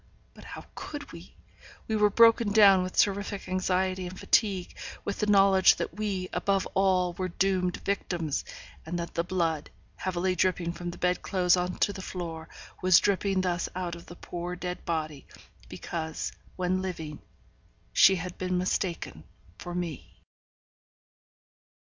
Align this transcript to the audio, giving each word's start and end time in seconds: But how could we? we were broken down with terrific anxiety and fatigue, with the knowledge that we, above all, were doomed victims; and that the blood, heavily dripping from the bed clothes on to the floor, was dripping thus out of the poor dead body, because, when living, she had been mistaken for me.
But 0.33 0.43
how 0.45 0.65
could 0.73 1.11
we? 1.11 1.35
we 1.87 1.95
were 1.95 2.09
broken 2.09 2.51
down 2.51 2.81
with 2.81 2.97
terrific 2.97 3.47
anxiety 3.47 4.07
and 4.07 4.19
fatigue, 4.19 4.75
with 5.05 5.19
the 5.19 5.27
knowledge 5.27 5.75
that 5.75 5.93
we, 5.93 6.27
above 6.33 6.65
all, 6.73 7.13
were 7.13 7.27
doomed 7.27 7.77
victims; 7.85 8.43
and 8.83 8.97
that 8.97 9.13
the 9.13 9.23
blood, 9.23 9.69
heavily 9.97 10.35
dripping 10.35 10.71
from 10.73 10.89
the 10.89 10.97
bed 10.97 11.21
clothes 11.21 11.55
on 11.55 11.75
to 11.75 11.93
the 11.93 12.01
floor, 12.01 12.49
was 12.81 12.97
dripping 12.97 13.41
thus 13.41 13.69
out 13.75 13.93
of 13.93 14.07
the 14.07 14.15
poor 14.15 14.55
dead 14.55 14.83
body, 14.85 15.27
because, 15.69 16.31
when 16.55 16.81
living, 16.81 17.21
she 17.93 18.15
had 18.15 18.39
been 18.39 18.57
mistaken 18.57 19.23
for 19.59 19.75
me. 19.75 20.17